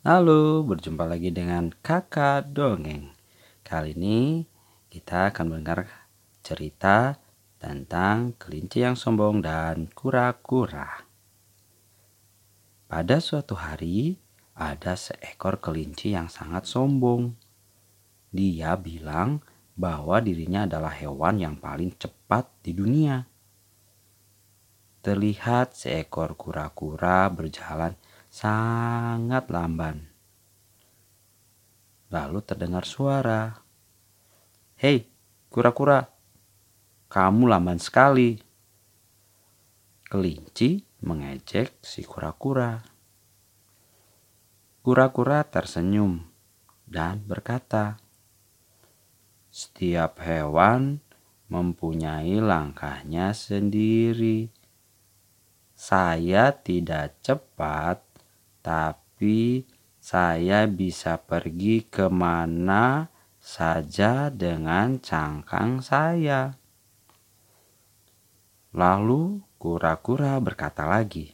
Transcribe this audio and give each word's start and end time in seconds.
Halo, 0.00 0.64
berjumpa 0.64 1.04
lagi 1.04 1.28
dengan 1.28 1.76
kakak 1.84 2.56
dongeng. 2.56 3.12
Kali 3.60 3.92
ini 3.92 4.48
kita 4.88 5.28
akan 5.28 5.52
mendengar 5.52 6.08
cerita 6.40 7.20
tentang 7.60 8.32
kelinci 8.40 8.80
yang 8.80 8.96
sombong 8.96 9.44
dan 9.44 9.92
kura-kura. 9.92 11.04
Pada 12.88 13.20
suatu 13.20 13.52
hari, 13.52 14.16
ada 14.56 14.96
seekor 14.96 15.60
kelinci 15.60 16.16
yang 16.16 16.32
sangat 16.32 16.64
sombong. 16.64 17.36
Dia 18.32 18.80
bilang 18.80 19.44
bahwa 19.76 20.16
dirinya 20.24 20.64
adalah 20.64 20.96
hewan 20.96 21.44
yang 21.44 21.60
paling 21.60 21.92
cepat 22.00 22.48
di 22.64 22.72
dunia. 22.72 23.28
Terlihat 25.04 25.76
seekor 25.76 26.40
kura-kura 26.40 27.28
berjalan 27.28 28.00
sangat 28.30 29.50
lamban. 29.50 30.06
Lalu 32.14 32.38
terdengar 32.46 32.86
suara. 32.86 33.58
Hei, 34.78 35.10
kura-kura, 35.50 36.06
kamu 37.10 37.50
lamban 37.50 37.82
sekali. 37.82 38.38
Kelinci 40.06 40.82
mengejek 41.02 41.82
si 41.82 42.06
kura-kura. 42.06 42.78
Kura-kura 44.80 45.44
tersenyum 45.44 46.24
dan 46.86 47.22
berkata, 47.26 48.00
"Setiap 49.52 50.18
hewan 50.24 50.98
mempunyai 51.50 52.38
langkahnya 52.38 53.34
sendiri. 53.34 54.54
Saya 55.74 56.54
tidak 56.54 57.18
cepat, 57.26 58.09
tapi 58.60 59.64
saya 60.00 60.64
bisa 60.64 61.20
pergi 61.20 61.84
ke 61.84 62.08
mana 62.08 63.12
saja 63.36 64.32
dengan 64.32 64.96
cangkang 65.00 65.84
saya. 65.84 66.56
Lalu 68.72 69.44
kura-kura 69.60 70.40
berkata 70.40 70.88
lagi, 70.88 71.32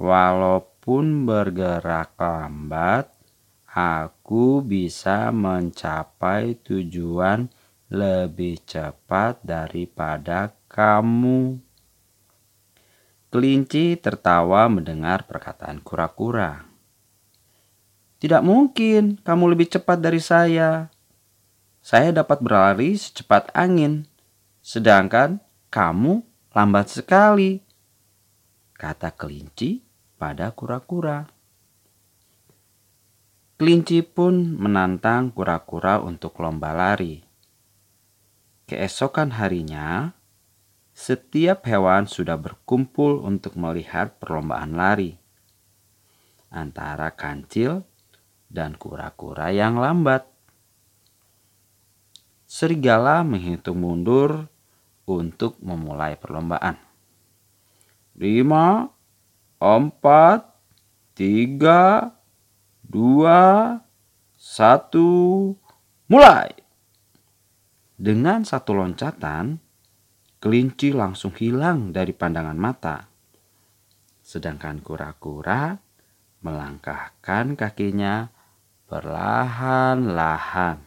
"Walaupun 0.00 1.28
bergerak 1.28 2.18
lambat, 2.18 3.14
aku 3.70 4.64
bisa 4.64 5.30
mencapai 5.30 6.58
tujuan 6.66 7.46
lebih 7.92 8.58
cepat 8.66 9.44
daripada 9.44 10.50
kamu." 10.66 11.69
Kelinci 13.30 13.94
tertawa 13.94 14.66
mendengar 14.66 15.22
perkataan 15.22 15.78
kura-kura. 15.86 16.66
Tidak 18.18 18.42
mungkin 18.42 19.22
kamu 19.22 19.54
lebih 19.54 19.70
cepat 19.70 20.02
dari 20.02 20.18
saya. 20.18 20.90
Saya 21.78 22.10
dapat 22.10 22.42
berlari 22.42 22.98
secepat 22.98 23.54
angin, 23.54 24.04
sedangkan 24.60 25.38
kamu 25.70 26.26
lambat 26.50 26.90
sekali, 26.90 27.62
kata 28.74 29.14
kelinci 29.14 29.78
pada 30.18 30.50
kura-kura. 30.50 31.30
Kelinci 33.56 34.02
pun 34.02 34.58
menantang 34.58 35.30
kura-kura 35.30 36.02
untuk 36.02 36.34
lomba 36.42 36.74
lari. 36.74 37.22
Keesokan 38.66 39.38
harinya, 39.38 40.18
setiap 41.00 41.64
hewan 41.64 42.04
sudah 42.04 42.36
berkumpul 42.36 43.24
untuk 43.24 43.56
melihat 43.56 44.20
perlombaan 44.20 44.76
lari 44.76 45.16
antara 46.52 47.16
kancil 47.16 47.88
dan 48.52 48.76
kura-kura 48.76 49.48
yang 49.48 49.80
lambat. 49.80 50.28
Serigala 52.44 53.24
menghitung 53.24 53.80
mundur 53.80 54.44
untuk 55.08 55.56
memulai 55.64 56.20
perlombaan. 56.20 56.76
Lima, 58.20 58.92
empat, 59.56 60.52
tiga, 61.16 62.12
dua, 62.84 63.80
satu, 64.36 65.56
mulai! 66.12 66.52
Dengan 67.96 68.44
satu 68.44 68.76
loncatan, 68.76 69.69
Kelinci 70.40 70.96
langsung 70.96 71.36
hilang 71.36 71.92
dari 71.92 72.16
pandangan 72.16 72.56
mata. 72.56 73.04
Sedangkan 74.24 74.80
kura-kura 74.80 75.76
melangkahkan 76.40 77.60
kakinya 77.60 78.24
perlahan-lahan. 78.88 80.80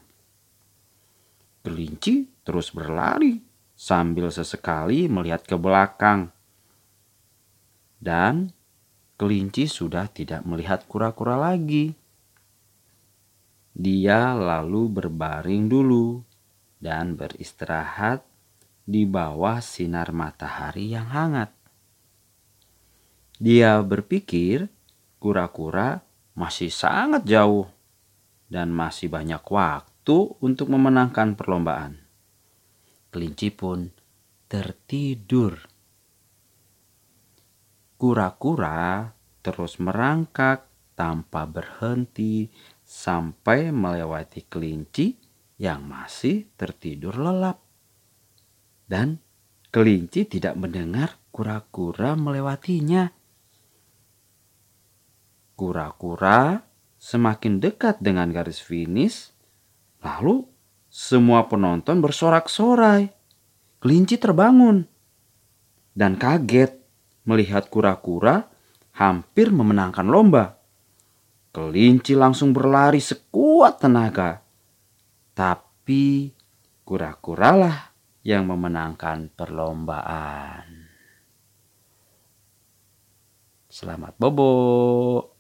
Kelinci 1.62 2.34
terus 2.42 2.74
berlari 2.74 3.46
sambil 3.78 4.34
sesekali 4.34 5.06
melihat 5.06 5.46
ke 5.46 5.54
belakang. 5.54 6.34
Dan 8.02 8.50
kelinci 9.22 9.70
sudah 9.70 10.10
tidak 10.10 10.42
melihat 10.50 10.90
kura-kura 10.90 11.38
lagi. 11.38 11.94
Dia 13.78 14.34
lalu 14.34 14.90
berbaring 14.90 15.70
dulu 15.70 16.26
dan 16.82 17.14
beristirahat 17.14 18.33
di 18.84 19.08
bawah 19.08 19.64
sinar 19.64 20.12
matahari 20.12 20.92
yang 20.92 21.08
hangat. 21.08 21.56
Dia 23.40 23.80
berpikir 23.80 24.68
kura-kura 25.20 26.04
masih 26.36 26.68
sangat 26.68 27.24
jauh 27.24 27.68
dan 28.52 28.70
masih 28.70 29.08
banyak 29.08 29.42
waktu 29.48 30.18
untuk 30.44 30.68
memenangkan 30.70 31.40
perlombaan. 31.40 32.04
Kelinci 33.10 33.50
pun 33.56 33.88
tertidur. 34.52 35.58
Kura-kura 37.96 39.16
terus 39.40 39.80
merangkak 39.80 40.68
tanpa 40.94 41.48
berhenti 41.48 42.52
sampai 42.84 43.72
melewati 43.72 44.46
kelinci 44.46 45.16
yang 45.58 45.88
masih 45.88 46.52
tertidur 46.60 47.16
lelap 47.16 47.63
dan 48.94 49.18
kelinci 49.74 50.30
tidak 50.30 50.54
mendengar 50.54 51.18
kura-kura 51.34 52.14
melewatinya. 52.14 53.10
Kura-kura 55.58 56.62
semakin 57.02 57.58
dekat 57.58 57.98
dengan 57.98 58.30
garis 58.30 58.62
finish, 58.62 59.34
lalu 60.06 60.46
semua 60.94 61.50
penonton 61.50 62.06
bersorak-sorai. 62.06 63.10
Kelinci 63.82 64.22
terbangun 64.22 64.86
dan 65.98 66.14
kaget 66.22 66.78
melihat 67.26 67.74
kura-kura 67.74 68.46
hampir 68.94 69.50
memenangkan 69.50 70.06
lomba. 70.06 70.62
Kelinci 71.50 72.14
langsung 72.14 72.54
berlari 72.54 73.02
sekuat 73.02 73.82
tenaga. 73.82 74.46
Tapi 75.34 76.30
kura-kuralah 76.86 77.93
yang 78.24 78.48
memenangkan 78.48 79.28
perlombaan. 79.36 80.88
Selamat 83.68 84.16
bobo. 84.16 85.33